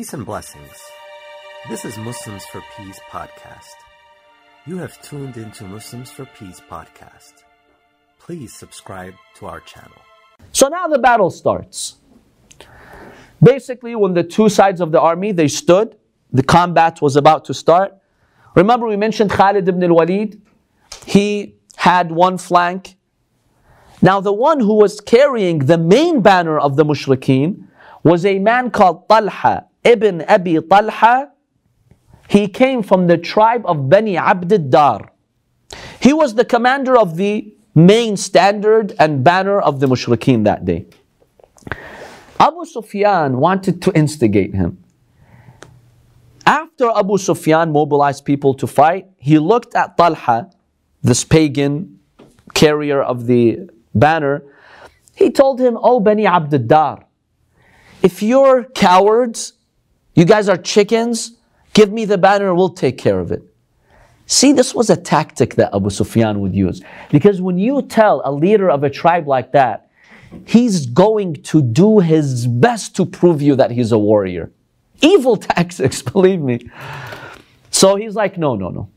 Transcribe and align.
Peace 0.00 0.14
and 0.14 0.24
blessings. 0.24 0.80
This 1.68 1.84
is 1.84 1.98
Muslims 1.98 2.46
for 2.46 2.62
Peace 2.74 2.98
podcast. 3.10 3.74
You 4.64 4.78
have 4.78 4.98
tuned 5.02 5.36
into 5.36 5.64
Muslims 5.64 6.10
for 6.10 6.24
Peace 6.24 6.58
podcast. 6.58 7.34
Please 8.18 8.54
subscribe 8.54 9.12
to 9.34 9.44
our 9.44 9.60
channel. 9.60 10.00
So 10.52 10.68
now 10.68 10.88
the 10.88 10.98
battle 10.98 11.28
starts. 11.28 11.96
Basically, 13.42 13.94
when 13.94 14.14
the 14.14 14.22
two 14.22 14.48
sides 14.48 14.80
of 14.80 14.90
the 14.90 14.98
army 14.98 15.32
they 15.32 15.48
stood, 15.48 15.98
the 16.32 16.42
combat 16.42 17.02
was 17.02 17.16
about 17.16 17.44
to 17.44 17.52
start. 17.52 17.94
Remember, 18.54 18.86
we 18.86 18.96
mentioned 18.96 19.30
Khalid 19.30 19.68
ibn 19.68 19.82
al-Walid. 19.82 20.40
He 21.04 21.56
had 21.76 22.10
one 22.10 22.38
flank. 22.38 22.96
Now, 24.00 24.22
the 24.22 24.32
one 24.32 24.60
who 24.60 24.76
was 24.76 24.98
carrying 24.98 25.58
the 25.58 25.76
main 25.76 26.22
banner 26.22 26.58
of 26.58 26.76
the 26.76 26.86
mushrikeen 26.86 27.66
was 28.02 28.24
a 28.24 28.38
man 28.38 28.70
called 28.70 29.06
Talha 29.06 29.66
ibn 29.84 30.22
Abi 30.22 30.60
Talha. 30.60 31.32
He 32.28 32.46
came 32.48 32.82
from 32.82 33.06
the 33.06 33.18
tribe 33.18 33.62
of 33.66 33.88
Bani 33.88 34.16
Abd 34.16 34.70
dar 34.70 35.10
He 36.00 36.12
was 36.12 36.34
the 36.34 36.44
commander 36.44 36.96
of 36.96 37.16
the 37.16 37.54
main 37.74 38.16
standard 38.16 38.94
and 38.98 39.24
banner 39.24 39.60
of 39.60 39.80
the 39.80 39.86
mushrikeen 39.86 40.44
that 40.44 40.64
day. 40.64 40.86
Abu 42.38 42.64
Sufyan 42.64 43.38
wanted 43.38 43.82
to 43.82 43.92
instigate 43.92 44.54
him. 44.54 44.82
After 46.46 46.90
Abu 46.90 47.18
Sufyan 47.18 47.70
mobilized 47.70 48.24
people 48.24 48.54
to 48.54 48.66
fight, 48.66 49.06
he 49.18 49.38
looked 49.38 49.74
at 49.74 49.96
Talha, 49.96 50.50
this 51.02 51.24
pagan 51.24 52.00
carrier 52.54 53.02
of 53.02 53.26
the 53.26 53.68
banner. 53.94 54.42
He 55.14 55.30
told 55.30 55.60
him, 55.60 55.78
Oh, 55.80 56.00
Bani 56.00 56.26
Abd 56.26 56.66
Dar, 56.66 57.04
if 58.02 58.22
you're 58.22 58.64
cowards, 58.64 59.52
you 60.20 60.26
guys 60.26 60.48
are 60.48 60.56
chickens, 60.56 61.32
give 61.72 61.90
me 61.90 62.04
the 62.04 62.18
banner, 62.18 62.54
we'll 62.54 62.68
take 62.68 62.98
care 62.98 63.18
of 63.18 63.32
it. 63.32 63.42
See, 64.26 64.52
this 64.52 64.74
was 64.74 64.90
a 64.90 64.96
tactic 64.96 65.56
that 65.56 65.74
Abu 65.74 65.90
Sufyan 65.90 66.38
would 66.40 66.54
use. 66.54 66.82
Because 67.10 67.40
when 67.40 67.58
you 67.58 67.82
tell 67.82 68.22
a 68.24 68.30
leader 68.30 68.70
of 68.70 68.84
a 68.84 68.90
tribe 68.90 69.26
like 69.26 69.50
that, 69.52 69.90
he's 70.46 70.86
going 70.86 71.34
to 71.42 71.60
do 71.60 71.98
his 71.98 72.46
best 72.46 72.94
to 72.96 73.06
prove 73.06 73.42
you 73.42 73.56
that 73.56 73.72
he's 73.72 73.90
a 73.90 73.98
warrior. 73.98 74.52
Evil 75.00 75.36
tactics, 75.54 76.02
believe 76.12 76.40
me. 76.40 76.70
So 77.70 77.96
he's 77.96 78.14
like, 78.14 78.38
no, 78.38 78.54
no, 78.54 78.68
no. 78.68 78.88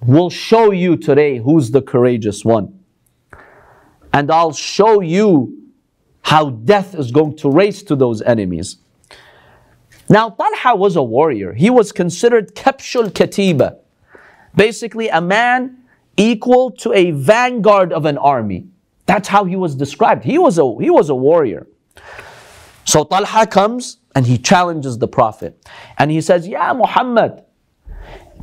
We'll 0.00 0.30
show 0.30 0.72
you 0.72 0.96
today 0.96 1.38
who's 1.38 1.70
the 1.70 1.82
courageous 1.82 2.44
one. 2.44 2.80
And 4.12 4.30
I'll 4.30 4.52
show 4.52 5.02
you 5.02 5.70
how 6.22 6.50
death 6.50 6.94
is 6.94 7.12
going 7.12 7.36
to 7.36 7.50
race 7.50 7.82
to 7.84 7.94
those 7.94 8.22
enemies. 8.22 8.78
Now, 10.09 10.29
Talha 10.29 10.75
was 10.75 10.95
a 10.95 11.03
warrior. 11.03 11.53
He 11.53 11.69
was 11.69 11.91
considered 11.91 12.55
Kapshul 12.55 13.09
Katiba, 13.09 13.77
basically 14.55 15.09
a 15.09 15.21
man 15.21 15.79
equal 16.17 16.71
to 16.71 16.93
a 16.93 17.11
vanguard 17.11 17.91
of 17.91 18.05
an 18.05 18.17
army. 18.17 18.67
That's 19.05 19.27
how 19.27 19.45
he 19.45 19.55
was 19.55 19.75
described. 19.75 20.23
He 20.23 20.37
was 20.37 20.57
a, 20.57 20.75
he 20.79 20.89
was 20.89 21.09
a 21.09 21.15
warrior. 21.15 21.67
So 22.85 23.03
Talha 23.03 23.47
comes 23.47 23.97
and 24.15 24.25
he 24.25 24.37
challenges 24.37 24.97
the 24.97 25.07
Prophet. 25.07 25.57
And 25.97 26.11
he 26.11 26.21
says, 26.21 26.47
Ya 26.47 26.73
Muhammad, 26.73 27.41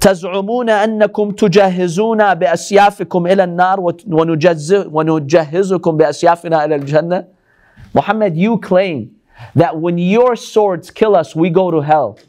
تزعمون 0.01 0.69
أنكم 0.69 1.31
تجهزون 1.31 2.35
بأسيافكم 2.35 3.27
إلى 3.27 3.45
النار 3.45 3.81
ونجهزكم 4.91 5.97
بأسيافنا 5.97 6.65
إلى 6.65 6.75
الجنة 6.75 7.27
Muhammad, 7.95 8.37
you 8.37 8.59
claim 8.59 9.15
that 9.56 9.80
when 9.80 9.98
your 9.98 10.36
swords 10.36 10.92
kill 10.92 11.16
us, 11.16 11.36
we 11.36 11.50
go 11.50 11.72
to 11.72 11.82
hell. 11.82 12.20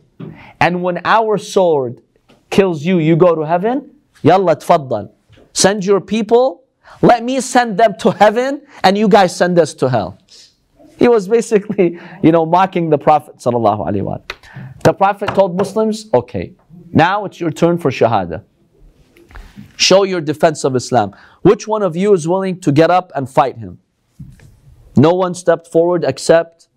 And 0.60 0.82
when 0.82 1.00
our 1.04 1.38
sword 1.38 2.02
kills 2.50 2.84
you, 2.84 2.98
you 2.98 3.16
go 3.16 3.34
to 3.34 3.42
heaven. 3.42 3.94
Yalla 4.22 4.56
tfaddal. 4.56 5.12
Send 5.52 5.84
your 5.84 6.00
people. 6.00 6.64
Let 7.02 7.22
me 7.22 7.40
send 7.40 7.78
them 7.78 7.94
to 8.00 8.10
heaven 8.10 8.62
and 8.82 8.96
you 8.96 9.08
guys 9.08 9.36
send 9.36 9.58
us 9.58 9.74
to 9.74 9.88
hell. 9.88 10.18
He 10.98 11.06
was 11.06 11.28
basically, 11.28 12.00
you 12.22 12.32
know, 12.32 12.44
mocking 12.44 12.90
the 12.90 12.98
Prophet 12.98 13.36
sallallahu. 13.36 14.22
The 14.82 14.92
Prophet 14.92 15.28
told 15.34 15.56
Muslims, 15.56 16.06
okay, 16.12 16.54
now 16.90 17.24
it's 17.24 17.38
your 17.38 17.50
turn 17.50 17.78
for 17.78 17.90
shahada. 17.90 18.42
Show 19.76 20.02
your 20.04 20.20
defense 20.20 20.64
of 20.64 20.74
Islam. 20.74 21.14
Which 21.42 21.68
one 21.68 21.82
of 21.82 21.96
you 21.96 22.12
is 22.14 22.26
willing 22.26 22.60
to 22.60 22.72
get 22.72 22.90
up 22.90 23.12
and 23.14 23.30
fight 23.30 23.58
him? 23.58 23.78
No 24.96 25.14
one 25.14 25.34
stepped 25.34 25.68
forward 25.68 26.04
except 26.04 26.67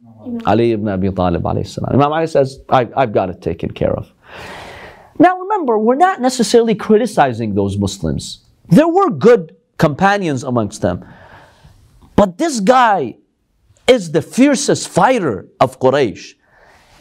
Ali 0.46 0.72
ibn 0.72 0.88
Abi 0.88 1.12
Talib 1.12 1.46
Imam 1.46 2.14
Ali 2.14 2.28
says, 2.28 2.60
I, 2.70 2.90
I've 2.96 3.14
got 3.14 3.30
it 3.30 3.42
taken 3.42 3.72
care 3.72 3.94
of. 3.94 4.12
Now 5.20 5.38
remember, 5.38 5.78
we're 5.78 5.96
not 5.96 6.22
necessarily 6.22 6.76
criticizing 6.76 7.54
those 7.56 7.78
Muslims. 7.78 8.46
There 8.70 8.88
were 8.88 9.10
good 9.10 9.56
companions 9.78 10.44
amongst 10.44 10.82
them. 10.82 11.06
But 12.16 12.38
this 12.38 12.60
guy 12.60 13.18
is 13.88 14.12
the 14.12 14.22
fiercest 14.22 14.88
fighter 14.90 15.48
of 15.60 15.80
Quraysh. 15.80 16.36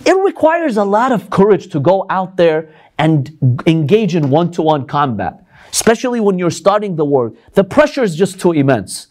It 0.04 0.16
requires 0.16 0.76
a 0.76 0.84
lot 0.84 1.12
of 1.12 1.30
courage 1.30 1.68
to 1.72 1.80
go 1.80 2.06
out 2.08 2.36
there 2.36 2.74
and 2.98 3.30
engage 3.66 4.14
in 4.14 4.30
one 4.30 4.50
to 4.52 4.62
one 4.62 4.86
combat, 4.86 5.44
especially 5.70 6.20
when 6.20 6.38
you're 6.38 6.50
starting 6.50 6.96
the 6.96 7.04
war. 7.04 7.32
The 7.52 7.64
pressure 7.64 8.02
is 8.02 8.16
just 8.16 8.40
too 8.40 8.52
immense. 8.52 9.08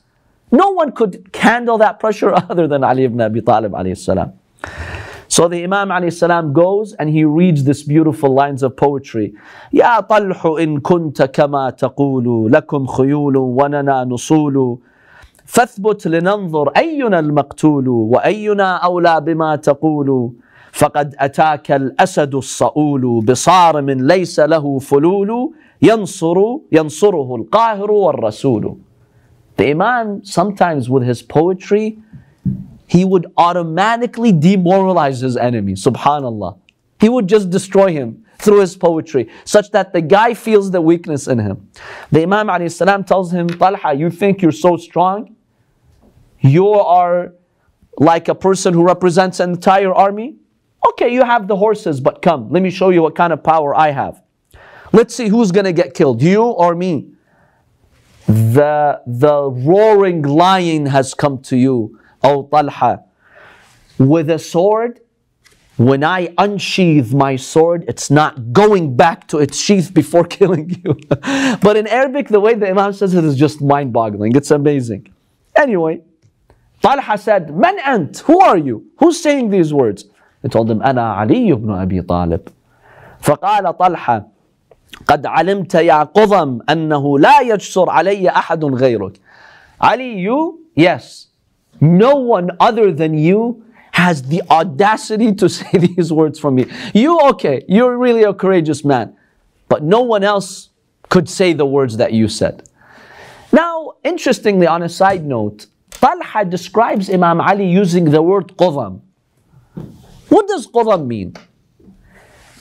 No 0.52 0.72
one 0.72 0.92
could 0.92 1.30
handle 1.34 1.78
that 1.78 2.00
pressure 2.00 2.34
other 2.50 2.68
than 2.68 2.84
Ali 2.84 3.04
ibn 3.04 3.22
Abi 3.22 3.42
Talib 3.42 3.72
alayhi 3.74 4.34
So 5.28 5.48
the 5.48 5.64
Imam 5.64 6.10
salam 6.12 6.54
goes 6.54 6.94
and 6.94 7.10
he 7.10 7.24
reads 7.24 7.64
this 7.64 7.84
beautiful 7.84 8.34
lines 8.34 8.64
of 8.64 8.76
poetry. 8.76 9.34
يا 9.74 10.00
طلح 10.00 10.46
إن 10.46 10.80
كنت 10.80 11.22
كما 11.24 11.70
تقول 11.70 12.52
لكم 12.52 12.86
خيول 12.88 13.38
وننا 13.38 14.04
نصول 14.04 14.78
فاثبت 15.46 16.08
لننظر 16.08 16.70
أينا 16.70 17.20
المقتول 17.20 17.88
وأينا 17.88 18.76
أولى 18.76 19.22
بما 19.22 19.56
تقول 19.56 20.32
فقد 20.72 21.16
أتاك 21.20 21.72
الأسد 21.72 22.36
الصؤول 22.36 23.26
بصارم 23.26 23.90
ليس 23.90 24.40
له 24.40 24.80
فلول 24.80 25.52
ينصر 25.82 26.36
ينصره 26.72 27.36
القاهر 27.36 27.92
والرسول 27.92 28.78
The 29.59 29.71
Imam 29.71 30.25
sometimes 30.25 30.91
with 30.91 31.03
his 31.05 31.23
poetry 31.23 31.99
he 32.87 33.05
would 33.05 33.27
automatically 33.37 34.31
demoralize 34.31 35.21
his 35.21 35.37
enemy 35.37 35.73
subhanallah 35.73 36.59
he 37.01 37.09
would 37.09 37.29
just 37.29 37.51
destroy 37.51 37.93
him 37.93 38.25
through 38.39 38.61
his 38.61 38.77
poetry 38.77 39.31
such 39.45 39.71
that 39.71 39.93
the 39.93 40.03
guy 40.03 40.35
feels 40.35 40.71
the 40.71 40.81
weakness 40.81 41.27
in 41.29 41.39
him 41.39 41.69
the 42.11 42.23
Imam 42.23 42.49
السلام, 42.49 43.07
tells 43.07 43.33
him 43.33 43.49
Talha 43.49 43.95
you 43.95 44.11
think 44.11 44.43
you're 44.43 44.53
so 44.53 44.77
strong 44.77 45.35
you 46.41 46.69
are 46.69 47.33
like 47.97 48.29
a 48.29 48.35
person 48.35 48.75
who 48.75 48.85
represents 48.85 49.41
an 49.41 49.51
entire 49.51 49.95
army 49.95 50.37
Okay, 50.87 51.13
you 51.13 51.25
have 51.25 51.49
the 51.49 51.57
horses, 51.57 52.01
but 52.01 52.21
come, 52.21 52.51
let 52.51 52.63
me 52.63 52.71
show 52.71 52.91
you 52.91 53.03
what 53.03 53.15
kind 53.15 53.33
of 53.33 53.43
power 53.43 53.75
I 53.75 53.91
have. 53.91 54.23
Let's 54.93 55.15
see 55.15 55.29
who's 55.29 55.51
going 55.51 55.65
to 55.65 55.73
get 55.73 55.95
killed, 55.95 56.23
you 56.23 56.43
or 56.43 56.75
me. 56.75 57.11
The, 58.29 59.01
the 59.07 59.51
roaring 59.51 60.23
lion 60.23 60.87
has 60.87 61.15
come 61.15 61.43
to 61.43 61.57
you, 61.57 61.99
O 62.23 62.47
Talha. 62.47 63.05
With 63.99 64.31
a 64.31 64.39
sword, 64.39 65.01
when 65.77 66.05
I 66.05 66.33
unsheath 66.39 67.13
my 67.13 67.37
sword, 67.37 67.85
it's 67.89 68.11
not 68.11 68.53
going 68.53 68.97
back 68.97 69.27
to 69.29 69.39
its 69.39 69.59
sheath 69.59 69.93
before 69.93 70.25
killing 70.25 70.71
you. 70.85 70.99
but 71.61 71.77
in 71.77 71.87
Arabic, 71.87 72.29
the 72.29 72.41
way 72.41 72.55
the 72.55 72.69
Imam 72.71 72.93
says 72.93 73.15
it 73.15 73.25
is 73.25 73.37
just 73.37 73.61
mind 73.61 73.93
boggling. 73.93 74.35
It's 74.37 74.51
amazing. 74.51 75.13
Anyway, 75.57 76.03
Talha 76.81 77.19
said, 77.19 77.57
Man 77.57 77.79
ant, 77.81 78.19
who 78.21 78.41
are 78.41 78.57
you? 78.59 78.87
Who's 78.99 79.21
saying 79.21 79.51
these 79.51 79.73
words? 79.73 80.05
He 80.43 80.49
told 80.49 80.71
him, 80.71 80.81
أنا 80.81 81.15
علي 81.17 81.53
بن 81.53 81.71
أبي 81.71 82.03
طالب. 82.03 82.49
فقال 83.21 83.79
طلحة 83.79 84.27
قد 85.07 85.27
علمت 85.27 85.75
يا 85.75 86.03
قضم 86.03 86.61
أنه 86.69 87.19
لا 87.19 87.41
يجسر 87.41 87.91
علي 87.91 88.29
أحد 88.29 88.65
غيرك. 88.65 89.21
Ali, 89.81 90.19
you? 90.19 90.61
Yes. 90.75 91.29
No 91.81 92.17
one 92.17 92.51
other 92.61 92.93
than 92.93 93.15
you 93.15 93.65
has 93.93 94.23
the 94.23 94.43
audacity 94.51 95.33
to 95.35 95.49
say 95.49 95.79
these 95.79 96.13
words 96.13 96.39
from 96.39 96.55
me. 96.55 96.67
You, 96.95 97.21
okay, 97.31 97.65
you're 97.69 97.99
really 97.99 98.23
a 98.23 98.33
courageous 98.33 98.85
man. 98.85 99.17
But 99.69 99.83
no 99.83 100.01
one 100.01 100.25
else 100.25 100.71
could 101.11 101.29
say 101.29 101.53
the 101.53 101.67
words 101.67 101.97
that 101.97 102.13
you 102.13 102.29
said. 102.29 102.69
Now, 103.53 103.95
interestingly, 104.03 104.67
on 104.67 104.83
a 104.83 104.89
side 104.89 105.25
note, 105.25 105.67
Talha 105.91 106.45
describes 106.45 107.09
Imam 107.09 107.41
Ali 107.41 107.67
using 107.67 108.11
the 108.11 108.23
word 108.23 108.57
qudam. 108.57 109.01
What 110.29 110.49
does 110.49 110.67
Qudam 110.67 111.07
mean? 111.07 111.37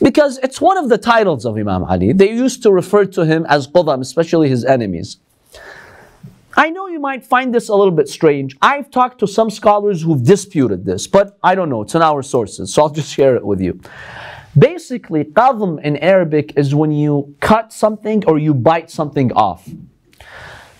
Because 0.02 0.38
it's 0.38 0.60
one 0.60 0.76
of 0.76 0.88
the 0.88 0.98
titles 0.98 1.44
of 1.44 1.56
Imam 1.56 1.84
Ali. 1.84 2.12
They 2.12 2.30
used 2.30 2.62
to 2.62 2.72
refer 2.72 3.04
to 3.06 3.24
him 3.24 3.44
as 3.48 3.66
Qudam, 3.66 4.00
especially 4.00 4.48
his 4.48 4.64
enemies. 4.64 5.18
I 6.56 6.70
know 6.70 6.88
you 6.88 6.98
might 6.98 7.24
find 7.24 7.54
this 7.54 7.68
a 7.68 7.74
little 7.74 7.92
bit 7.92 8.08
strange. 8.08 8.56
I've 8.60 8.90
talked 8.90 9.20
to 9.20 9.28
some 9.28 9.48
scholars 9.48 10.02
who've 10.02 10.22
disputed 10.22 10.84
this, 10.84 11.06
but 11.06 11.38
I 11.42 11.54
don't 11.54 11.70
know. 11.70 11.82
It's 11.82 11.94
in 11.94 12.02
our 12.02 12.22
sources, 12.22 12.72
so 12.72 12.82
I'll 12.82 12.90
just 12.90 13.12
share 13.12 13.36
it 13.36 13.44
with 13.44 13.60
you. 13.60 13.80
Basically, 14.58 15.24
qadm 15.24 15.80
in 15.82 15.96
Arabic 15.98 16.54
is 16.56 16.74
when 16.74 16.90
you 16.90 17.36
cut 17.40 17.72
something 17.72 18.24
or 18.26 18.38
you 18.38 18.54
bite 18.54 18.90
something 18.90 19.32
off. 19.32 19.68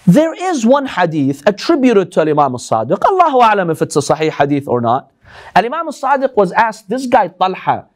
There 0.05 0.35
is 0.35 0.67
one 0.67 0.87
hadith 0.87 1.43
attributed 1.47 2.11
to 2.12 2.23
Imam 2.23 2.38
al-Sadiq. 2.38 3.00
Allahu 3.05 3.38
alam 3.38 3.71
if 3.71 3.82
it's 3.82 3.94
a 3.94 4.00
sahih 4.00 4.31
hadith 4.31 4.67
or 4.67 4.81
not. 4.81 5.12
Imam 5.55 5.87
al-Sadiq 5.87 6.35
was 6.35 6.50
asked, 6.53 6.88
this 6.88 7.06
guy 7.06 7.29
Talha, 7.29 7.87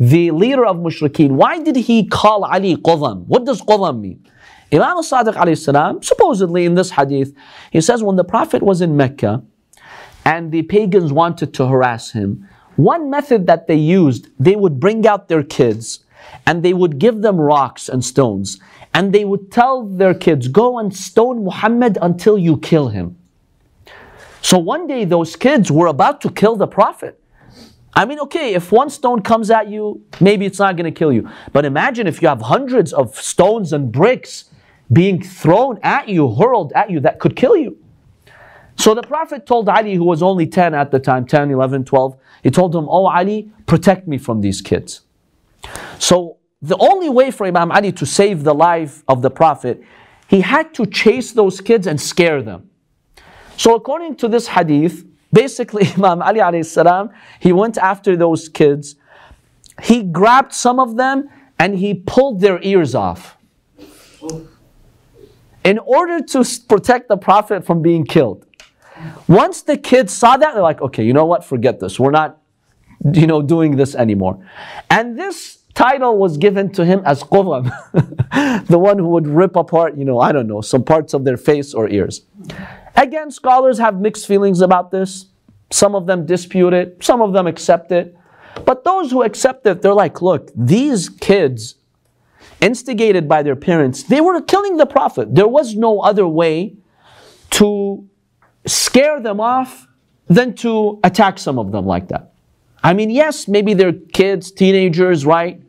the 0.00 0.30
leader 0.30 0.64
of 0.64 0.78
mushrikeen, 0.78 1.32
why 1.32 1.62
did 1.62 1.76
he 1.76 2.06
call 2.06 2.44
Ali 2.44 2.74
qadam? 2.76 3.26
What 3.26 3.44
does 3.44 3.60
qadam 3.60 4.00
mean? 4.00 4.26
Imam 4.72 4.96
al-Sadiq 4.96 5.34
alayhi 5.34 6.04
supposedly 6.04 6.64
in 6.64 6.74
this 6.74 6.90
hadith, 6.90 7.34
he 7.70 7.82
says 7.82 8.02
when 8.02 8.16
the 8.16 8.24
Prophet 8.24 8.62
was 8.62 8.80
in 8.80 8.96
Mecca 8.96 9.42
and 10.24 10.50
the 10.50 10.62
pagans 10.62 11.12
wanted 11.12 11.52
to 11.54 11.66
harass 11.66 12.12
him, 12.12 12.48
one 12.76 13.10
method 13.10 13.46
that 13.46 13.66
they 13.66 13.74
used, 13.74 14.28
they 14.38 14.56
would 14.56 14.80
bring 14.80 15.06
out 15.06 15.28
their 15.28 15.42
kids 15.42 16.00
and 16.46 16.62
they 16.62 16.72
would 16.72 16.98
give 16.98 17.20
them 17.20 17.38
rocks 17.38 17.90
and 17.90 18.02
stones 18.02 18.58
and 18.94 19.12
they 19.12 19.26
would 19.26 19.52
tell 19.52 19.84
their 19.84 20.14
kids, 20.14 20.48
go 20.48 20.78
and 20.78 20.96
stone 20.96 21.44
Muhammad 21.44 21.98
until 22.00 22.38
you 22.38 22.56
kill 22.56 22.88
him. 22.88 23.18
So 24.40 24.56
one 24.56 24.86
day 24.86 25.04
those 25.04 25.36
kids 25.36 25.70
were 25.70 25.88
about 25.88 26.22
to 26.22 26.30
kill 26.30 26.56
the 26.56 26.66
Prophet. 26.66 27.19
I 28.00 28.06
mean, 28.06 28.18
okay, 28.20 28.54
if 28.54 28.72
one 28.72 28.88
stone 28.88 29.20
comes 29.20 29.50
at 29.50 29.68
you, 29.68 30.02
maybe 30.20 30.46
it's 30.46 30.58
not 30.58 30.74
going 30.74 30.90
to 30.90 30.98
kill 30.98 31.12
you. 31.12 31.28
But 31.52 31.66
imagine 31.66 32.06
if 32.06 32.22
you 32.22 32.28
have 32.28 32.40
hundreds 32.40 32.94
of 32.94 33.14
stones 33.14 33.74
and 33.74 33.92
bricks 33.92 34.46
being 34.90 35.22
thrown 35.22 35.78
at 35.82 36.08
you, 36.08 36.34
hurled 36.34 36.72
at 36.72 36.88
you, 36.88 37.00
that 37.00 37.18
could 37.18 37.36
kill 37.36 37.58
you. 37.58 37.76
So 38.76 38.94
the 38.94 39.02
Prophet 39.02 39.44
told 39.44 39.68
Ali, 39.68 39.96
who 39.96 40.04
was 40.04 40.22
only 40.22 40.46
10 40.46 40.72
at 40.72 40.90
the 40.90 40.98
time 40.98 41.26
10, 41.26 41.50
11, 41.50 41.84
12, 41.84 42.16
he 42.42 42.50
told 42.50 42.74
him, 42.74 42.88
Oh, 42.88 43.04
Ali, 43.04 43.52
protect 43.66 44.08
me 44.08 44.16
from 44.16 44.40
these 44.40 44.62
kids. 44.62 45.02
So 45.98 46.38
the 46.62 46.78
only 46.78 47.10
way 47.10 47.30
for 47.30 47.46
Imam 47.46 47.70
Ali 47.70 47.92
to 47.92 48.06
save 48.06 48.44
the 48.44 48.54
life 48.54 49.04
of 49.08 49.20
the 49.20 49.30
Prophet, 49.30 49.82
he 50.26 50.40
had 50.40 50.72
to 50.72 50.86
chase 50.86 51.32
those 51.32 51.60
kids 51.60 51.86
and 51.86 52.00
scare 52.00 52.40
them. 52.40 52.70
So 53.58 53.74
according 53.74 54.16
to 54.16 54.28
this 54.28 54.46
hadith, 54.46 55.04
basically 55.32 55.86
Imam 55.96 56.22
Ali 56.22 56.40
alayhi 56.40 56.64
salam, 56.64 57.10
he 57.38 57.52
went 57.52 57.78
after 57.78 58.16
those 58.16 58.48
kids. 58.48 58.96
He 59.82 60.02
grabbed 60.02 60.52
some 60.52 60.78
of 60.78 60.96
them 60.96 61.28
and 61.58 61.78
he 61.78 61.94
pulled 61.94 62.40
their 62.40 62.58
ears 62.62 62.94
off. 62.94 63.36
In 65.64 65.78
order 65.78 66.20
to 66.20 66.44
protect 66.68 67.08
the 67.08 67.16
Prophet 67.16 67.64
from 67.64 67.82
being 67.82 68.04
killed. 68.04 68.46
Once 69.28 69.62
the 69.62 69.76
kids 69.76 70.12
saw 70.12 70.36
that, 70.36 70.54
they're 70.54 70.62
like, 70.62 70.80
okay, 70.82 71.04
you 71.04 71.12
know 71.12 71.24
what? 71.24 71.44
Forget 71.44 71.80
this. 71.80 71.98
We're 71.98 72.10
not, 72.10 72.38
you 73.12 73.26
know, 73.26 73.40
doing 73.40 73.76
this 73.76 73.94
anymore. 73.94 74.46
And 74.90 75.18
this 75.18 75.60
title 75.74 76.18
was 76.18 76.36
given 76.36 76.70
to 76.72 76.84
him 76.84 77.02
as 77.04 77.22
Qudam, 77.22 77.70
the 78.66 78.78
one 78.78 78.98
who 78.98 79.08
would 79.08 79.26
rip 79.26 79.56
apart, 79.56 79.96
you 79.96 80.04
know, 80.04 80.18
I 80.20 80.32
don't 80.32 80.46
know, 80.46 80.60
some 80.60 80.84
parts 80.84 81.14
of 81.14 81.24
their 81.24 81.36
face 81.36 81.74
or 81.74 81.88
ears. 81.88 82.22
Again, 82.96 83.30
scholars 83.30 83.78
have 83.78 84.00
mixed 84.00 84.26
feelings 84.26 84.60
about 84.60 84.90
this. 84.90 85.26
Some 85.70 85.94
of 85.94 86.06
them 86.06 86.26
dispute 86.26 86.72
it, 86.72 87.02
some 87.02 87.22
of 87.22 87.32
them 87.32 87.46
accept 87.46 87.92
it. 87.92 88.16
But 88.64 88.82
those 88.84 89.10
who 89.10 89.22
accept 89.22 89.66
it, 89.66 89.82
they're 89.82 89.94
like, 89.94 90.20
look, 90.20 90.50
these 90.54 91.08
kids, 91.08 91.76
instigated 92.60 93.28
by 93.28 93.42
their 93.42 93.56
parents, 93.56 94.02
they 94.02 94.20
were 94.20 94.40
killing 94.42 94.76
the 94.76 94.86
Prophet. 94.86 95.34
There 95.34 95.48
was 95.48 95.76
no 95.76 96.00
other 96.00 96.26
way 96.26 96.74
to 97.50 98.08
scare 98.66 99.20
them 99.20 99.40
off 99.40 99.86
than 100.28 100.54
to 100.54 100.98
attack 101.04 101.38
some 101.38 101.58
of 101.58 101.72
them 101.72 101.86
like 101.86 102.08
that. 102.08 102.32
I 102.82 102.94
mean, 102.94 103.10
yes, 103.10 103.46
maybe 103.46 103.74
they're 103.74 103.92
kids, 103.92 104.50
teenagers, 104.50 105.26
right? 105.26 105.62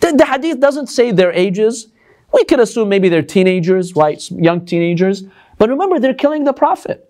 The, 0.00 0.12
the 0.12 0.26
hadith 0.26 0.60
doesn't 0.60 0.88
say 0.88 1.12
their 1.12 1.32
ages. 1.32 1.88
We 2.32 2.44
could 2.44 2.60
assume 2.60 2.88
maybe 2.88 3.08
they're 3.08 3.22
teenagers, 3.22 3.94
right? 3.94 4.20
Young 4.30 4.64
teenagers. 4.64 5.24
But 5.62 5.70
remember, 5.70 6.00
they're 6.00 6.12
killing 6.12 6.42
the 6.42 6.52
Prophet. 6.52 7.08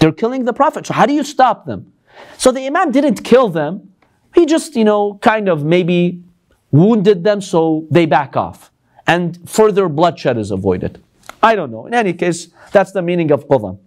They're 0.00 0.12
killing 0.12 0.44
the 0.44 0.52
Prophet. 0.52 0.86
So 0.86 0.92
how 0.92 1.06
do 1.06 1.14
you 1.14 1.24
stop 1.24 1.64
them? 1.64 1.94
So 2.36 2.52
the 2.52 2.66
Imam 2.66 2.92
didn't 2.92 3.24
kill 3.24 3.48
them. 3.48 3.94
He 4.34 4.44
just, 4.44 4.76
you 4.76 4.84
know, 4.84 5.14
kind 5.22 5.48
of 5.48 5.64
maybe 5.64 6.22
wounded 6.72 7.24
them 7.24 7.40
so 7.40 7.86
they 7.90 8.04
back 8.04 8.36
off. 8.36 8.70
And 9.06 9.48
further 9.48 9.88
bloodshed 9.88 10.36
is 10.36 10.50
avoided. 10.50 11.02
I 11.42 11.54
don't 11.54 11.70
know. 11.70 11.86
In 11.86 11.94
any 11.94 12.12
case, 12.12 12.48
that's 12.70 12.92
the 12.92 13.00
meaning 13.00 13.30
of 13.30 13.48
qadam. 13.48 13.78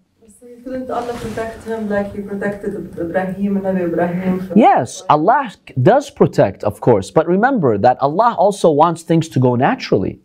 Couldn't 0.64 0.90
Allah 0.90 1.14
protect 1.14 1.64
him 1.66 1.88
like 1.88 2.16
He 2.16 2.22
protected 2.24 2.98
Ibrahim 2.98 3.58
and 3.58 3.66
Nabi 3.66 3.82
Ibrahim? 3.90 4.52
Yes, 4.56 5.04
Allah 5.08 5.52
does 5.80 6.10
protect, 6.10 6.64
of 6.64 6.82
course. 6.82 7.12
But 7.12 7.28
remember 7.28 7.78
that 7.78 8.02
Allah 8.02 8.34
also 8.40 8.72
wants 8.72 9.04
things 9.04 9.30
to 9.30 9.40
go 9.40 9.56
naturally. 9.56 10.20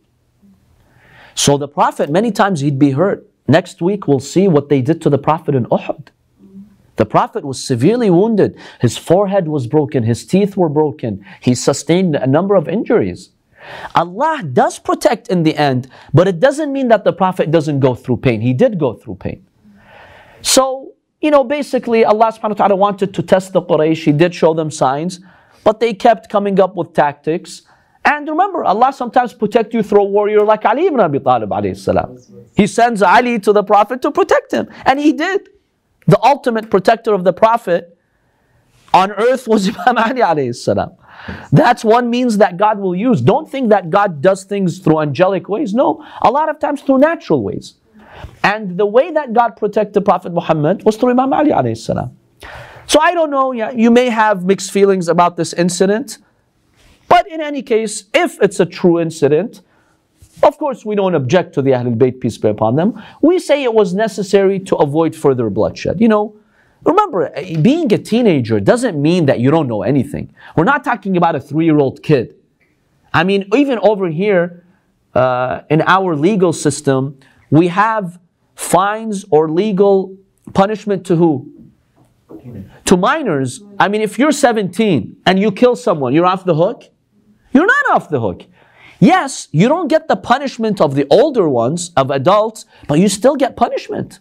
So 1.37 1.57
the 1.59 1.69
Prophet, 1.69 2.11
many 2.11 2.33
times 2.33 2.61
he'd 2.61 2.79
be 2.79 2.91
hurt. 2.91 3.29
Next 3.47 3.81
week 3.81 4.09
we'll 4.09 4.21
see 4.21 4.49
what 4.49 4.69
they 4.69 4.83
did 4.83 5.01
to 5.03 5.11
the 5.11 5.19
Prophet 5.19 5.55
in 5.55 5.67
Uhud. 5.67 6.09
The 6.97 7.05
Prophet 7.05 7.45
was 7.45 7.63
severely 7.63 8.09
wounded. 8.09 8.59
His 8.81 8.97
forehead 8.97 9.47
was 9.47 9.67
broken, 9.67 10.03
his 10.03 10.27
teeth 10.27 10.57
were 10.57 10.71
broken, 10.71 11.25
he 11.41 11.55
sustained 11.55 12.17
a 12.17 12.27
number 12.27 12.55
of 12.57 12.69
injuries. 12.69 13.31
Allah 13.95 14.43
does 14.51 14.79
protect 14.79 15.29
in 15.29 15.43
the 15.43 15.55
end, 15.57 15.89
but 16.15 16.27
it 16.27 16.41
doesn't 16.41 16.73
mean 16.73 16.89
that 16.89 17.05
the 17.05 17.13
Prophet 17.13 17.51
doesn't 17.51 17.81
go 17.81 17.95
through 17.95 18.19
pain. 18.19 18.41
He 18.41 18.55
did 18.55 18.79
go 18.79 18.95
through 18.95 19.17
pain. 19.17 19.47
So, 20.41 20.95
you 21.21 21.31
know, 21.31 21.45
basically 21.45 22.05
Allah 22.05 22.33
subhanahu 22.33 22.51
wa 22.51 22.67
ta'ala 22.67 22.77
wanted 22.77 23.13
to 23.13 23.23
test 23.23 23.53
the 23.53 23.61
Quraysh. 23.61 24.05
He 24.05 24.13
did 24.13 24.35
show 24.35 24.55
them 24.55 24.71
signs, 24.71 25.21
but 25.65 25.81
they 25.81 25.93
kept 25.93 26.31
coming 26.31 26.61
up 26.61 26.77
with 26.77 26.95
tactics. 26.95 27.63
And 28.07 28.29
remember, 28.29 28.65
Allah 28.65 28.93
sometimes 28.93 29.35
protect 29.35 29.75
you 29.75 29.83
through 29.83 30.03
a 30.03 30.05
warrior 30.05 30.43
like 30.45 30.65
Ali 30.65 30.87
ibn 30.87 31.01
Abi 31.01 31.19
Talib. 31.19 31.53
He 32.57 32.67
sends 32.69 33.03
Ali 33.03 33.41
to 33.41 33.53
the 33.53 33.65
Prophet 33.65 34.01
to 34.03 34.13
protect 34.13 34.53
him. 34.53 34.69
And 34.85 35.01
he 35.01 35.13
did. 35.13 35.49
The 36.07 36.23
ultimate 36.23 36.71
protector 36.71 37.13
of 37.13 37.25
the 37.25 37.33
Prophet 37.33 37.99
on 38.95 39.11
earth 39.11 39.49
was 39.49 39.69
Imam 39.89 39.99
Ali. 39.99 40.53
That's 41.51 41.85
one 41.85 42.09
means 42.09 42.39
that 42.39 42.57
God 42.57 42.79
will 42.79 42.95
use. 42.95 43.21
Don't 43.21 43.51
think 43.51 43.71
that 43.71 43.91
God 43.91 44.23
does 44.23 44.45
things 44.45 44.79
through 44.79 45.01
angelic 45.01 45.49
ways. 45.49 45.75
No, 45.75 46.05
a 46.23 46.31
lot 46.31 46.49
of 46.49 46.61
times 46.61 46.83
through 46.83 46.99
natural 46.99 47.43
ways. 47.43 47.75
And 48.45 48.79
the 48.79 48.87
way 48.87 49.11
that 49.11 49.33
God 49.33 49.57
protected 49.57 50.05
Prophet 50.05 50.33
Muhammad 50.33 50.85
was 50.85 50.97
through 50.97 51.11
Imam 51.11 51.33
Ali. 51.33 51.75
So 51.75 53.01
I 53.01 53.15
don't 53.15 53.31
know, 53.31 53.51
you 53.51 53.91
may 53.91 54.11
have 54.11 54.45
mixed 54.45 54.71
feelings 54.71 55.09
about 55.09 55.37
this 55.37 55.53
incident. 55.53 56.19
But 57.09 57.31
in 57.31 57.41
any 57.41 57.63
case, 57.63 58.05
if 58.15 58.41
it's 58.41 58.61
a 58.61 58.67
true 58.67 59.01
incident, 59.01 59.63
of 60.43 60.59
course 60.59 60.85
we 60.85 60.95
don't 60.95 61.15
object 61.15 61.55
to 61.55 61.63
the 61.63 61.71
Ahlul 61.71 61.97
Bayt, 61.97 62.21
peace 62.21 62.39
be 62.39 62.49
upon 62.49 62.77
them. 62.77 63.03
We 63.23 63.39
say 63.39 63.63
it 63.63 63.73
was 63.73 63.95
necessary 63.95 64.59
to 64.61 64.77
avoid 64.77 65.15
further 65.15 65.49
bloodshed. 65.51 66.01
You 66.01 66.09
know, 66.09 66.37
remember, 66.85 67.31
being 67.63 67.93
a 67.93 67.99
teenager 67.99 68.61
doesn't 68.61 69.01
mean 69.01 69.27
that 69.27 69.41
you 69.41 69.51
don't 69.51 69.69
know 69.69 69.83
anything. 69.83 70.35
We're 70.57 70.65
not 70.65 70.85
talking 70.85 71.17
about 71.17 71.37
a 71.37 71.41
three-year-old 71.41 72.03
kid. 72.03 72.35
I 73.15 73.25
mean, 73.25 73.49
even 73.55 73.79
over 73.79 74.09
here, 74.09 74.65
uh, 75.15 75.63
in 75.71 75.81
our 75.83 76.15
legal 76.15 76.53
system, 76.53 77.19
we 77.51 77.69
have 77.69 78.19
fines 78.55 79.25
or 79.31 79.49
legal 79.51 80.17
punishment 80.53 81.07
to 81.07 81.17
who? 81.17 81.53
To 82.85 82.97
minors. 82.97 83.63
I 83.79 83.89
mean, 83.89 84.03
if 84.03 84.19
you're 84.19 84.33
17 84.33 85.17
and 85.25 85.39
you 85.39 85.51
kill 85.53 85.77
someone, 85.77 86.13
you're 86.13 86.27
off 86.27 86.45
the 86.45 86.55
hook? 86.55 86.91
You're 87.56 87.66
not 87.66 87.86
off 87.92 88.10
the 88.10 88.20
hook. 88.20 88.46
Yes, 89.00 89.48
you 89.52 89.68
don't 89.68 89.88
get 89.88 90.08
the 90.08 90.16
punishment 90.16 90.80
of 90.80 90.94
the 90.94 91.08
older 91.10 91.50
ones, 91.50 91.92
of 91.98 92.12
adults, 92.12 92.66
but 92.88 93.00
you 93.00 93.10
still 93.10 93.36
get 93.36 93.56
punishment. 93.56 94.20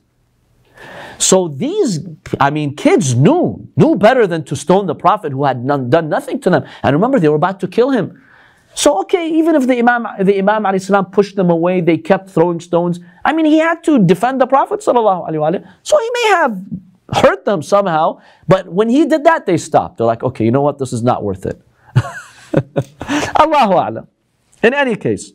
So 1.19 1.49
these, 1.49 2.00
I 2.40 2.49
mean, 2.49 2.75
kids 2.75 3.14
knew, 3.14 3.69
knew 3.76 3.95
better 3.97 4.26
than 4.26 4.42
to 4.45 4.57
stone 4.57 4.87
the 4.87 4.95
Prophet 4.95 5.33
who 5.33 5.45
had 5.45 5.62
none, 5.64 5.90
done 5.90 6.09
nothing 6.09 6.40
to 6.40 6.50
them. 6.50 6.64
And 6.83 6.97
remember, 6.97 7.21
they 7.21 7.28
were 7.28 7.37
about 7.37 7.61
to 7.61 7.69
kill 7.69 7.90
him. 7.90 8.23
So 8.75 9.00
okay, 9.02 9.28
even 9.28 9.54
if 9.54 9.66
the 9.66 9.78
Imam, 9.78 10.07
the 10.21 10.38
Imam 10.38 10.64
السلام, 10.64 11.12
pushed 11.12 11.37
them 11.37 11.50
away, 11.50 11.83
they 11.83 11.99
kept 11.99 12.30
throwing 12.30 12.61
stones. 12.61 13.00
I 13.25 13.35
mean, 13.35 13.45
he 13.45 13.59
had 13.59 13.85
to 13.85 13.99
defend 13.99 14.40
the 14.40 14.47
Prophet 14.47 14.80
sallallahu 14.80 15.66
So 15.83 15.99
he 15.99 16.11
may 16.14 16.28
have 16.30 16.59
hurt 17.12 17.45
them 17.45 17.62
somehow, 17.62 18.21
but 18.49 18.73
when 18.73 18.88
he 18.88 19.04
did 19.04 19.25
that, 19.25 19.45
they 19.45 19.59
stopped. 19.59 19.99
They're 19.99 20.07
like, 20.07 20.23
okay, 20.23 20.45
you 20.45 20.50
know 20.50 20.62
what? 20.62 20.78
This 20.78 20.92
is 20.92 21.02
not 21.02 21.23
worth 21.23 21.45
it. 21.45 21.61
Allahu 23.39 23.74
A'lam. 23.74 24.07
In 24.63 24.74
any 24.74 24.95
case, 24.95 25.33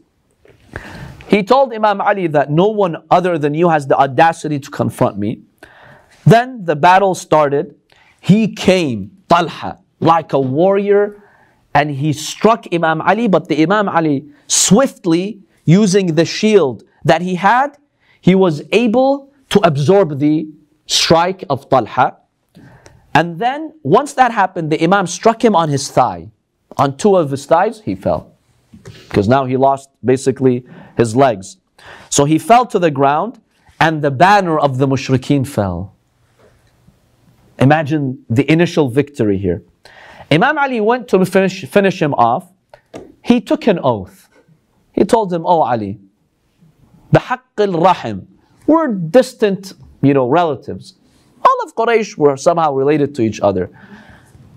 he 1.28 1.42
told 1.42 1.72
Imam 1.72 2.00
Ali 2.00 2.26
that 2.28 2.50
no 2.50 2.68
one 2.68 2.96
other 3.10 3.38
than 3.38 3.54
you 3.54 3.68
has 3.68 3.86
the 3.86 3.96
audacity 3.96 4.58
to 4.58 4.70
confront 4.70 5.18
me. 5.18 5.42
Then 6.26 6.64
the 6.64 6.76
battle 6.76 7.14
started. 7.14 7.76
He 8.20 8.54
came, 8.54 9.12
Talha, 9.28 9.78
like 10.00 10.32
a 10.32 10.40
warrior 10.40 11.22
and 11.74 11.90
he 11.90 12.12
struck 12.12 12.66
Imam 12.72 13.00
Ali, 13.00 13.28
but 13.28 13.48
the 13.48 13.62
Imam 13.62 13.88
Ali 13.88 14.26
swiftly, 14.48 15.40
using 15.64 16.14
the 16.14 16.24
shield 16.24 16.82
that 17.04 17.22
he 17.22 17.36
had, 17.36 17.78
he 18.20 18.34
was 18.34 18.62
able 18.72 19.32
to 19.50 19.60
absorb 19.60 20.18
the 20.18 20.48
strike 20.86 21.44
of 21.48 21.68
Talha. 21.68 22.16
And 23.14 23.38
then 23.38 23.74
once 23.82 24.14
that 24.14 24.32
happened, 24.32 24.72
the 24.72 24.82
Imam 24.82 25.06
struck 25.06 25.44
him 25.44 25.54
on 25.54 25.68
his 25.68 25.90
thigh. 25.90 26.30
On 26.79 26.97
two 26.97 27.15
of 27.15 27.31
his 27.31 27.45
thighs, 27.45 27.81
he 27.81 27.95
fell. 27.95 28.31
Because 28.83 29.27
now 29.27 29.45
he 29.45 29.57
lost 29.57 29.89
basically 30.03 30.65
his 30.97 31.15
legs. 31.15 31.57
So 32.09 32.25
he 32.25 32.37
fell 32.37 32.65
to 32.67 32.79
the 32.79 32.91
ground 32.91 33.39
and 33.79 34.01
the 34.01 34.11
banner 34.11 34.57
of 34.57 34.77
the 34.77 34.87
mushrikeen 34.87 35.47
fell. 35.47 35.95
Imagine 37.59 38.25
the 38.29 38.49
initial 38.51 38.89
victory 38.89 39.37
here. 39.37 39.63
Imam 40.31 40.57
Ali 40.57 40.81
went 40.81 41.07
to 41.09 41.23
finish, 41.25 41.65
finish 41.65 42.01
him 42.01 42.13
off. 42.15 42.51
He 43.23 43.39
took 43.41 43.67
an 43.67 43.79
oath. 43.81 44.29
He 44.91 45.03
told 45.03 45.31
him, 45.31 45.45
Oh 45.45 45.61
Ali, 45.61 45.99
بحق 47.13 47.57
الرحم, 47.57 48.25
we're 48.67 48.87
distant, 48.87 49.73
you 50.01 50.13
know, 50.13 50.27
relatives. 50.27 50.95
All 51.43 51.63
of 51.63 51.75
Quraysh 51.75 52.17
were 52.17 52.35
somehow 52.37 52.73
related 52.73 53.13
to 53.15 53.21
each 53.21 53.39
other. 53.39 53.69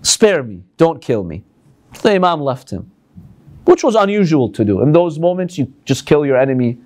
Spare 0.01 0.43
me, 0.43 0.63
don't 0.77 1.01
kill 1.01 1.23
me. 1.23 1.43
The 2.02 2.12
Imam 2.12 2.40
left 2.40 2.70
him, 2.70 2.90
which 3.64 3.82
was 3.82 3.94
unusual 3.94 4.50
to 4.50 4.64
do. 4.64 4.82
In 4.82 4.92
those 4.92 5.18
moments, 5.18 5.56
you 5.58 5.72
just 5.84 6.06
kill 6.06 6.26
your 6.26 6.36
enemy. 6.36 6.78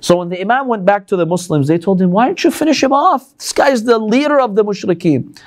So 0.00 0.16
when 0.16 0.28
the 0.28 0.40
Imam 0.40 0.66
went 0.66 0.84
back 0.84 1.06
to 1.08 1.16
the 1.16 1.26
Muslims, 1.26 1.68
they 1.68 1.78
told 1.78 2.00
him, 2.00 2.10
Why 2.10 2.26
don't 2.26 2.42
you 2.42 2.50
finish 2.50 2.82
him 2.82 2.92
off? 2.92 3.36
This 3.38 3.52
guy 3.52 3.70
is 3.70 3.84
the 3.84 3.98
leader 3.98 4.40
of 4.40 4.54
the 4.54 4.64
mushrikeen. 4.64 5.38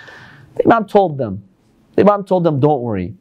The 0.56 0.66
Imam 0.66 0.88
told 0.88 1.18
them, 1.18 1.44
the 1.96 2.02
Imam 2.02 2.24
told 2.24 2.44
them, 2.44 2.60
Don't 2.60 2.82
worry. 2.82 3.16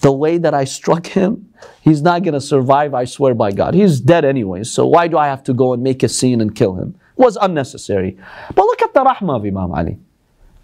The 0.00 0.12
way 0.12 0.36
that 0.38 0.52
I 0.52 0.64
struck 0.64 1.06
him, 1.06 1.48
he's 1.80 2.02
not 2.02 2.22
going 2.22 2.34
to 2.34 2.40
survive, 2.40 2.92
I 2.92 3.04
swear 3.04 3.34
by 3.34 3.52
God. 3.52 3.74
He's 3.74 4.00
dead 4.00 4.24
anyway, 4.24 4.64
so 4.64 4.86
why 4.86 5.08
do 5.08 5.16
I 5.16 5.26
have 5.28 5.42
to 5.44 5.54
go 5.54 5.72
and 5.72 5.82
make 5.82 6.02
a 6.02 6.08
scene 6.08 6.40
and 6.40 6.54
kill 6.54 6.74
him? 6.74 6.94
It 7.16 7.22
was 7.22 7.36
unnecessary. 7.40 8.18
But 8.54 8.66
look 8.66 8.82
at 8.82 8.92
the 8.92 9.04
rahmah 9.04 9.36
of 9.36 9.44
Imam 9.44 9.72
Ali. 9.72 9.98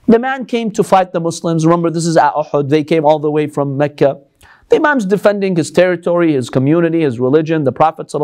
The 0.06 0.18
man 0.18 0.44
came 0.44 0.72
to 0.72 0.82
fight 0.82 1.12
the 1.12 1.20
Muslims. 1.20 1.64
Remember, 1.64 1.88
this 1.88 2.04
is 2.04 2.16
at 2.16 2.34
Uhud. 2.34 2.68
They 2.68 2.82
came 2.82 3.04
all 3.04 3.20
the 3.20 3.30
way 3.30 3.46
from 3.46 3.76
Mecca. 3.76 4.20
The 4.70 4.76
Imam's 4.76 5.04
defending 5.04 5.56
his 5.56 5.72
territory, 5.72 6.34
his 6.34 6.48
community, 6.48 7.00
his 7.00 7.18
religion, 7.18 7.64
the 7.64 7.72
Prophet. 7.72 8.14
And 8.14 8.22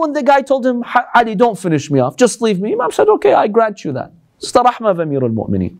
when 0.00 0.12
the 0.12 0.22
guy 0.24 0.42
told 0.42 0.66
him, 0.66 0.84
Ali, 1.14 1.36
don't 1.36 1.56
finish 1.56 1.88
me 1.88 2.00
off, 2.00 2.16
just 2.16 2.42
leave 2.42 2.60
me, 2.60 2.72
Imam 2.72 2.90
said, 2.90 3.08
Okay, 3.08 3.32
I 3.32 3.46
grant 3.46 3.84
you 3.84 3.92
that. 3.92 4.12
It's 4.38 4.50
the 4.50 4.62
rahmah 4.62 4.90
of 4.90 4.98
Amir 4.98 5.22
al 5.22 5.30
Mu'mineen. 5.30 5.78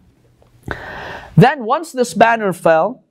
Then 1.36 1.64
once 1.64 1.90
this 1.90 2.14
banner 2.14 2.52
fell, 2.52 3.02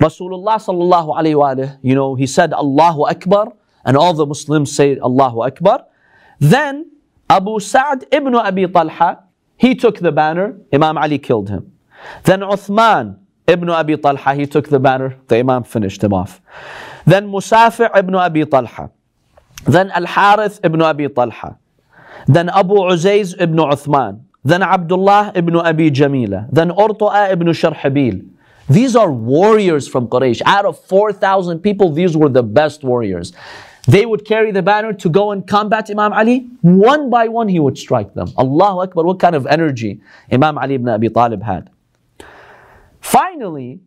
Rasulullah 0.00 0.56
sallallahu 0.56 1.78
you 1.82 1.94
know, 1.94 2.14
he 2.14 2.26
said 2.26 2.54
Allahu 2.54 3.06
Akbar, 3.08 3.52
and 3.84 3.94
all 3.96 4.14
the 4.14 4.24
Muslims 4.24 4.74
say 4.74 4.98
Allahu 4.98 5.42
Akbar. 5.42 5.84
Then 6.40 6.92
Abu 7.28 7.60
Sa'd 7.60 8.06
ibn 8.10 8.34
Abi 8.34 8.66
Talha, 8.68 9.24
he 9.58 9.74
took 9.74 9.98
the 9.98 10.12
banner, 10.12 10.56
Imam 10.72 10.96
Ali 10.96 11.18
killed 11.18 11.50
him. 11.50 11.72
Then 12.24 12.40
Uthman 12.40 13.18
ibn 13.48 13.70
Abi 13.70 13.96
Talha, 13.96 14.34
he 14.34 14.46
took 14.46 14.68
the 14.68 14.78
banner, 14.78 15.16
the 15.26 15.38
Imam 15.38 15.64
finished 15.64 16.04
him 16.04 16.12
off. 16.12 16.40
Then 17.06 17.28
Musafi' 17.28 17.90
ibn 17.96 18.14
Abi 18.14 18.44
Talha. 18.44 18.90
Then 19.64 19.90
Al 19.90 20.06
Harith 20.06 20.60
ibn 20.62 20.82
Abi 20.82 21.08
Talha. 21.08 21.58
Then 22.26 22.50
Abu 22.50 22.74
Uzayz 22.74 23.34
ibn 23.40 23.56
Uthman. 23.56 24.20
Then 24.44 24.62
Abdullah 24.62 25.32
ibn 25.34 25.56
Abi 25.56 25.90
Jamila. 25.90 26.46
Then 26.52 26.70
Urta'a 26.70 27.32
ibn 27.32 27.48
Sharhabil. 27.48 28.28
These 28.68 28.94
are 28.94 29.10
warriors 29.10 29.88
from 29.88 30.08
Quraysh. 30.08 30.42
Out 30.44 30.66
of 30.66 30.78
4,000 30.84 31.60
people, 31.60 31.90
these 31.90 32.16
were 32.16 32.28
the 32.28 32.42
best 32.42 32.84
warriors. 32.84 33.32
They 33.86 34.04
would 34.04 34.26
carry 34.26 34.52
the 34.52 34.62
banner 34.62 34.92
to 34.92 35.08
go 35.08 35.32
and 35.32 35.46
combat 35.46 35.90
Imam 35.90 36.12
Ali. 36.12 36.50
One 36.60 37.08
by 37.08 37.28
one, 37.28 37.48
he 37.48 37.58
would 37.58 37.78
strike 37.78 38.12
them. 38.12 38.28
Allahu 38.36 38.80
Akbar, 38.80 39.04
what 39.06 39.18
kind 39.18 39.34
of 39.34 39.46
energy 39.46 40.02
Imam 40.30 40.58
Ali 40.58 40.74
ibn 40.74 40.88
Abi 40.90 41.08
Talib 41.08 41.42
had. 41.42 41.70
Finally, 43.00 43.80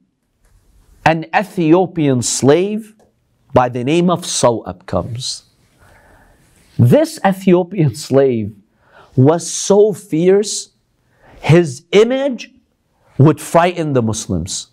an 1.05 1.25
Ethiopian 1.35 2.21
slave 2.21 2.95
by 3.53 3.69
the 3.69 3.83
name 3.83 4.09
of 4.09 4.21
Sawab 4.21 4.85
comes. 4.85 5.43
This 6.77 7.19
Ethiopian 7.25 7.95
slave 7.95 8.55
was 9.15 9.49
so 9.49 9.93
fierce, 9.93 10.69
his 11.39 11.83
image 11.91 12.51
would 13.17 13.41
frighten 13.41 13.93
the 13.93 14.01
Muslims. 14.01 14.67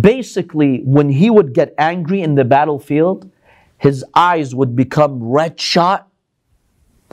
Basically, 0.00 0.80
when 0.84 1.10
he 1.10 1.28
would 1.28 1.52
get 1.52 1.74
angry 1.76 2.22
in 2.22 2.34
the 2.34 2.44
battlefield, 2.44 3.30
his 3.78 4.04
eyes 4.14 4.54
would 4.54 4.74
become 4.74 5.22
red 5.22 5.60
shot, 5.60 6.08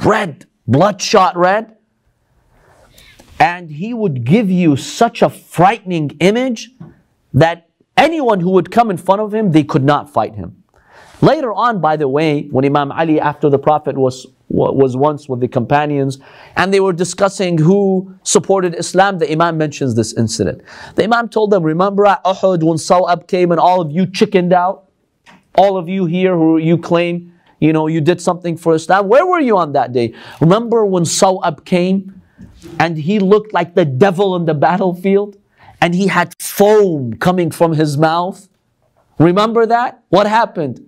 red, 0.05 0.45
bloodshot 0.67 1.35
red, 1.35 1.75
and 3.41 3.71
he 3.71 3.91
would 3.91 4.23
give 4.23 4.51
you 4.51 4.75
such 4.75 5.23
a 5.23 5.29
frightening 5.29 6.15
image 6.19 6.69
that 7.33 7.67
anyone 7.97 8.39
who 8.39 8.51
would 8.51 8.69
come 8.69 8.91
in 8.91 8.97
front 8.97 9.19
of 9.19 9.33
him, 9.33 9.51
they 9.51 9.63
could 9.63 9.83
not 9.83 10.13
fight 10.13 10.35
him. 10.35 10.63
Later 11.21 11.51
on, 11.51 11.81
by 11.81 11.97
the 11.97 12.07
way, 12.07 12.43
when 12.51 12.63
Imam 12.65 12.91
Ali, 12.91 13.19
after 13.19 13.49
the 13.49 13.57
Prophet 13.57 13.97
was 13.97 14.27
was 14.53 14.97
once 14.97 15.29
with 15.29 15.39
the 15.39 15.47
companions 15.47 16.19
and 16.57 16.73
they 16.73 16.81
were 16.81 16.91
discussing 16.91 17.57
who 17.57 18.13
supported 18.23 18.75
Islam, 18.75 19.17
the 19.17 19.31
Imam 19.31 19.57
mentions 19.57 19.95
this 19.95 20.13
incident. 20.13 20.61
The 20.95 21.05
Imam 21.05 21.29
told 21.29 21.51
them, 21.51 21.63
Remember 21.63 22.05
at 22.05 22.21
Uhud 22.25 22.61
when 22.61 22.77
Sawab 22.77 23.27
came 23.27 23.51
and 23.51 23.61
all 23.61 23.79
of 23.79 23.91
you 23.91 24.05
chickened 24.05 24.51
out? 24.51 24.89
All 25.55 25.77
of 25.77 25.87
you 25.87 26.05
here 26.05 26.35
who 26.35 26.57
you 26.57 26.77
claim, 26.77 27.33
you 27.59 27.71
know, 27.71 27.87
you 27.87 28.01
did 28.01 28.19
something 28.19 28.57
for 28.57 28.75
Islam. 28.75 29.07
Where 29.07 29.25
were 29.25 29.39
you 29.39 29.57
on 29.57 29.71
that 29.71 29.93
day? 29.93 30.13
Remember 30.41 30.85
when 30.85 31.03
Sawab 31.03 31.63
came 31.63 32.20
and 32.79 32.97
he 32.97 33.19
looked 33.19 33.53
like 33.53 33.75
the 33.75 33.85
devil 33.85 34.35
in 34.35 34.45
the 34.45 34.53
battlefield 34.53 35.37
and 35.81 35.95
he 35.95 36.07
had 36.07 36.33
foam 36.39 37.13
coming 37.13 37.51
from 37.51 37.73
his 37.73 37.97
mouth? 37.97 38.47
Remember 39.17 39.65
that? 39.65 40.03
What 40.09 40.27
happened? 40.27 40.87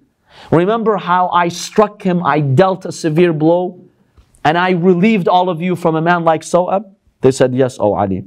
Remember 0.51 0.97
how 0.97 1.29
I 1.29 1.49
struck 1.49 2.01
him, 2.01 2.23
I 2.23 2.39
dealt 2.39 2.85
a 2.85 2.91
severe 2.91 3.33
blow, 3.33 3.83
and 4.43 4.57
I 4.57 4.71
relieved 4.71 5.27
all 5.27 5.49
of 5.49 5.61
you 5.61 5.75
from 5.75 5.95
a 5.95 6.01
man 6.01 6.23
like 6.23 6.41
Sawab? 6.41 6.93
They 7.21 7.31
said, 7.31 7.53
Yes, 7.55 7.77
O 7.79 7.93
Ali. 7.93 8.25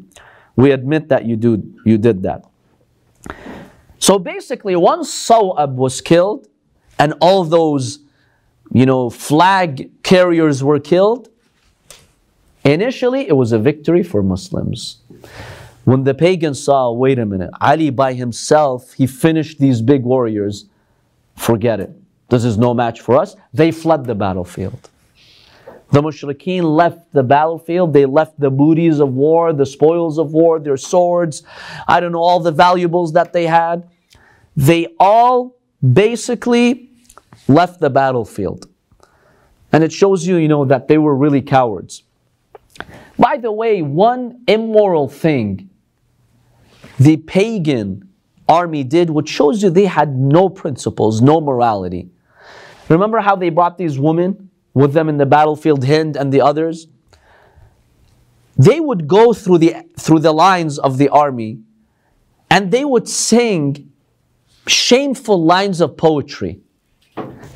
We 0.54 0.70
admit 0.70 1.08
that 1.08 1.26
you, 1.26 1.36
do, 1.36 1.62
you 1.84 1.98
did 1.98 2.22
that. 2.22 2.44
So 3.98 4.18
basically, 4.18 4.76
once 4.76 5.12
Sawab 5.12 5.74
was 5.74 6.00
killed, 6.00 6.48
and 6.98 7.14
all 7.20 7.44
those, 7.44 7.98
you 8.72 8.86
know, 8.86 9.10
flag 9.10 9.90
carriers 10.02 10.64
were 10.64 10.80
killed, 10.80 11.28
initially 12.73 13.28
it 13.28 13.37
was 13.37 13.52
a 13.52 13.58
victory 13.58 14.02
for 14.02 14.23
Muslims. 14.23 14.99
When 15.85 16.04
the 16.04 16.14
pagans 16.14 16.62
saw, 16.62 16.90
wait 16.90 17.18
a 17.18 17.26
minute, 17.26 17.50
Ali 17.61 17.90
by 17.90 18.14
himself, 18.14 18.92
he 18.94 19.06
finished 19.06 19.58
these 19.58 19.80
big 19.80 20.02
warriors 20.02 20.66
Forget 21.37 21.80
it. 21.80 21.90
This 22.28 22.44
is 22.44 22.58
no 22.58 22.75
match 22.75 23.00
for 23.00 23.16
us. 23.16 23.37
They 23.52 23.70
fled 23.70 24.04
the 24.04 24.14
battlefield. 24.14 24.90
The 25.92 26.02
mushrikeen 26.02 26.64
left 26.64 27.12
the 27.12 27.23
battlefield. 27.23 27.92
They 27.92 28.06
left 28.06 28.40
the 28.40 28.50
booties 28.50 28.99
of 28.99 29.12
war, 29.12 29.52
the 29.52 29.66
spoils 29.66 30.18
of 30.18 30.32
war, 30.32 30.58
their 30.58 30.76
swords, 30.76 31.44
I 31.87 32.00
don't 32.00 32.11
know, 32.11 32.23
all 32.23 32.40
the 32.40 32.50
valuables 32.50 33.12
that 33.12 33.32
they 33.32 33.46
had. 33.46 33.88
They 34.56 34.88
all 34.99 35.56
basically 35.92 36.90
left 37.46 37.78
the 37.78 37.90
battlefield. 37.90 38.68
And 39.73 39.85
it 39.85 39.92
shows 39.92 40.26
you, 40.26 40.37
you 40.37 40.49
know, 40.49 40.64
that 40.64 40.88
they 40.88 40.99
were 40.99 41.14
really 41.14 41.42
cowards. 41.42 42.02
By 43.18 43.37
the 43.38 43.52
way, 43.52 43.83
one 43.83 44.42
immoral 44.47 45.09
thing 45.09 45.71
the 46.99 47.16
pagan 47.18 48.09
army 48.49 48.85
did, 48.85 49.11
which 49.11 49.28
shows 49.28 49.62
you 49.62 49.71
they 49.71 49.87
had 49.87 50.16
no 50.16 50.49
principles, 50.49 51.21
no 51.21 51.40
morality. 51.40 52.09
Remember 52.88 53.18
how 53.21 53.37
they 53.37 53.50
brought 53.50 53.76
these 53.76 53.99
women 53.99 54.50
with 54.73 54.92
them 54.92 55.09
in 55.09 55.16
the 55.16 55.26
battlefield, 55.26 55.85
Hind 55.85 56.16
and 56.16 56.33
the 56.33 56.40
others? 56.40 56.87
They 58.56 58.80
would 58.80 59.06
go 59.06 59.33
through 59.33 59.59
the, 59.59 59.76
through 59.99 60.21
the 60.21 60.33
lines 60.33 60.78
of 60.78 60.97
the 60.97 61.09
army 61.09 61.59
and 62.50 62.71
they 62.71 62.85
would 62.85 63.09
sing 63.09 63.92
shameful 64.66 65.45
lines 65.45 65.80
of 65.80 65.97
poetry 65.97 66.61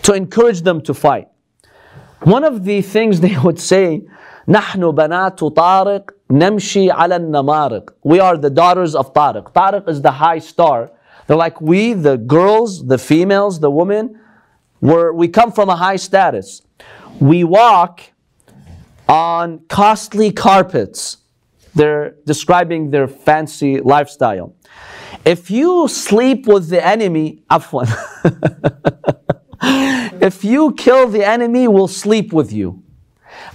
to 0.02 0.12
encourage 0.12 0.62
them 0.62 0.82
to 0.82 0.92
fight. 0.92 1.28
One 2.21 2.43
of 2.43 2.63
the 2.65 2.81
things 2.81 3.21
they 3.21 3.37
would 3.37 3.59
say 3.59 4.01
نحن 4.47 4.91
بنات 4.91 5.39
طارق 5.43 6.11
نمشي 6.29 6.91
على 6.91 7.15
النمارق. 7.15 7.89
We 8.03 8.19
are 8.19 8.37
the 8.37 8.49
daughters 8.49 8.95
of 8.95 9.13
Tariq. 9.13 9.53
Tariq 9.53 9.87
is 9.89 10.01
the 10.01 10.11
high 10.11 10.39
star. 10.39 10.91
They're 11.27 11.35
like 11.35 11.59
we, 11.59 11.93
the 11.93 12.17
girls, 12.17 12.85
the 12.85 12.97
females, 12.97 13.59
the 13.59 13.71
women, 13.71 14.19
we're, 14.81 15.11
we 15.13 15.27
come 15.27 15.51
from 15.51 15.69
a 15.69 15.75
high 15.75 15.95
status. 15.95 16.61
We 17.19 17.43
walk 17.43 18.01
on 19.09 19.61
costly 19.67 20.31
carpets. 20.31 21.17
They're 21.73 22.15
describing 22.25 22.91
their 22.91 23.07
fancy 23.07 23.79
lifestyle. 23.79 24.55
If 25.25 25.49
you 25.49 25.87
sleep 25.87 26.45
with 26.45 26.69
the 26.69 26.85
enemy, 26.85 27.43
afwan. 27.49 27.87
If 30.20 30.44
you 30.44 30.72
kill 30.74 31.08
the 31.08 31.24
enemy, 31.26 31.66
we'll 31.66 31.88
sleep 31.88 32.32
with 32.32 32.52
you. 32.52 32.82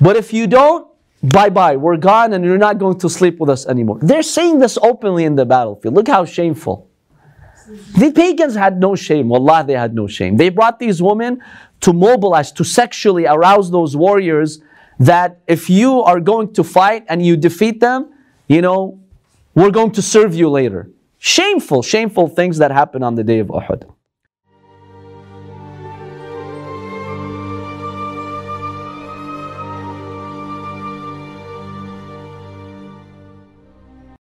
But 0.02 0.16
if 0.16 0.34
you 0.34 0.48
don't, 0.48 0.88
bye 1.22 1.50
bye, 1.50 1.76
we're 1.76 1.98
gone 1.98 2.34
and 2.34 2.44
you're 2.44 2.58
not 2.58 2.78
going 2.80 2.98
to 3.00 3.10
sleep 3.10 3.40
with 3.40 3.50
us 3.50 3.66
anymore. 3.68 4.00
They're 4.02 4.24
saying 4.24 4.60
this 4.60 4.78
openly 4.82 5.26
in 5.26 5.36
the 5.36 5.46
battlefield. 5.46 5.94
Look 5.94 6.08
how 6.08 6.26
shameful. 6.26 6.90
The 7.98 8.12
pagans 8.12 8.56
had 8.56 8.80
no 8.80 8.96
shame. 8.96 9.30
Wallah, 9.30 9.64
they 9.66 9.74
had 9.74 9.96
no 9.96 10.08
shame. 10.08 10.38
They 10.38 10.50
brought 10.50 10.80
these 10.80 11.02
women 11.02 11.42
to 11.82 11.94
mobilize, 11.94 12.52
to 12.54 12.64
sexually 12.64 13.26
arouse 13.26 13.72
those 13.72 13.96
warriors 13.96 14.62
that 15.00 15.40
if 15.48 15.70
you 15.70 16.02
are 16.04 16.20
going 16.20 16.54
to 16.54 16.64
fight 16.64 17.06
and 17.10 17.26
you 17.26 17.36
defeat 17.36 17.80
them, 17.80 18.14
you 18.48 18.62
know, 18.62 19.00
we're 19.56 19.72
going 19.72 19.92
to 19.92 20.02
serve 20.02 20.36
you 20.36 20.50
later. 20.50 20.90
Shameful, 21.18 21.82
shameful 21.82 22.28
things 22.28 22.60
that 22.60 22.72
happen 22.72 23.02
on 23.02 23.16
the 23.16 23.24
day 23.24 23.40
of 23.40 23.48
Uhud. 23.48 23.95